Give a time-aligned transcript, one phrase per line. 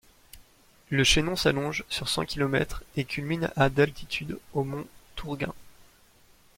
[0.89, 5.51] Le chaînon s'allonge sur cent kilomètres et culmine à d'altitude au mont Tourguen.